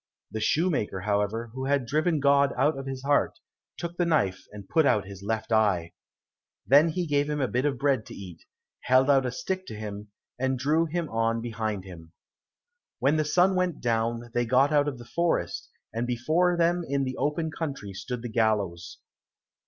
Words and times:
The 0.31 0.39
shoemaker, 0.39 1.01
however, 1.01 1.51
who 1.53 1.65
had 1.65 1.85
driven 1.85 2.19
God 2.19 2.53
out 2.57 2.75
of 2.75 2.87
his 2.87 3.03
heart, 3.03 3.37
took 3.77 3.97
the 3.97 4.05
knife 4.07 4.45
and 4.51 4.67
put 4.67 4.83
out 4.83 5.05
his 5.05 5.21
left 5.21 5.51
eye. 5.51 5.93
Then 6.65 6.89
he 6.89 7.05
gave 7.05 7.29
him 7.29 7.39
a 7.39 7.47
bit 7.47 7.65
of 7.65 7.77
bread 7.77 8.07
to 8.07 8.15
eat, 8.15 8.43
held 8.79 9.11
out 9.11 9.27
a 9.27 9.31
stick 9.31 9.67
to 9.67 9.75
him, 9.75 10.07
and 10.39 10.57
drew 10.57 10.85
him 10.87 11.07
on 11.09 11.39
behind 11.39 11.83
him. 11.83 12.13
When 12.97 13.17
the 13.17 13.23
sun 13.25 13.53
went 13.53 13.79
down, 13.79 14.31
they 14.33 14.43
got 14.47 14.73
out 14.73 14.87
of 14.87 14.97
the 14.97 15.05
forest, 15.05 15.69
and 15.93 16.07
before 16.07 16.57
them 16.57 16.81
in 16.87 17.03
the 17.03 17.17
open 17.17 17.51
country 17.51 17.93
stood 17.93 18.23
the 18.23 18.27
gallows. 18.29 18.97